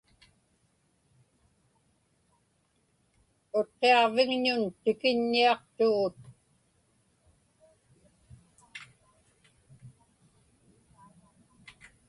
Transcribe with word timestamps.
Utqiaġvignuñ 3.57 4.61
tikiññiaqtugut. 4.81 6.17